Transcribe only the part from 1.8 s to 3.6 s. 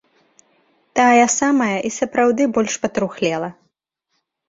і сапраўды больш патрухлела.